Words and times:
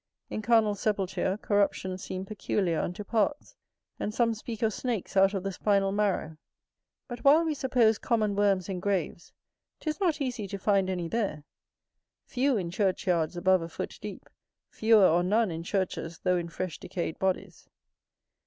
In 0.31 0.41
carnal 0.41 0.73
sepulture, 0.73 1.37
corruptions 1.43 2.03
seem 2.03 2.25
peculiar 2.25 2.79
unto 2.81 3.03
parts; 3.03 3.55
and 3.99 4.11
some 4.11 4.33
speak 4.33 4.63
of 4.63 4.73
snakes 4.73 5.15
out 5.15 5.35
of 5.35 5.43
the 5.43 5.51
spinal 5.51 5.91
marrow. 5.91 6.37
But 7.07 7.19
while 7.23 7.45
we 7.45 7.53
suppose 7.53 7.99
common 7.99 8.35
worms 8.35 8.67
in 8.67 8.79
graves, 8.79 9.31
'tis 9.79 9.99
not 9.99 10.19
easy 10.19 10.47
to 10.47 10.57
find 10.57 10.89
any 10.89 11.07
there; 11.07 11.43
few 12.25 12.57
in 12.57 12.71
churchyards 12.71 13.37
above 13.37 13.61
a 13.61 13.69
foot 13.69 13.99
deep, 14.01 14.27
fewer 14.71 15.05
or 15.05 15.21
none 15.21 15.51
in 15.51 15.61
churches 15.61 16.17
though 16.23 16.37
in 16.37 16.49
fresh 16.49 16.79
decayed 16.79 17.19
bodies. 17.19 17.69